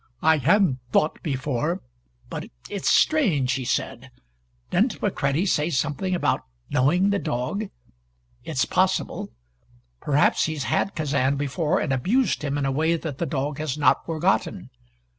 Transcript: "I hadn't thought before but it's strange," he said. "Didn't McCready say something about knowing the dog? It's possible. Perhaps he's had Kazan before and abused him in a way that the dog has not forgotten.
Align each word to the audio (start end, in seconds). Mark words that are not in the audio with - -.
"I 0.23 0.37
hadn't 0.37 0.79
thought 0.91 1.21
before 1.21 1.83
but 2.27 2.47
it's 2.71 2.89
strange," 2.89 3.53
he 3.53 3.63
said. 3.65 4.09
"Didn't 4.71 4.99
McCready 4.99 5.45
say 5.45 5.69
something 5.69 6.15
about 6.15 6.41
knowing 6.71 7.11
the 7.11 7.19
dog? 7.19 7.65
It's 8.43 8.65
possible. 8.65 9.29
Perhaps 9.99 10.45
he's 10.45 10.63
had 10.63 10.95
Kazan 10.95 11.35
before 11.35 11.79
and 11.79 11.93
abused 11.93 12.43
him 12.43 12.57
in 12.57 12.65
a 12.65 12.71
way 12.71 12.95
that 12.95 13.19
the 13.19 13.27
dog 13.27 13.59
has 13.59 13.77
not 13.77 14.03
forgotten. 14.07 14.71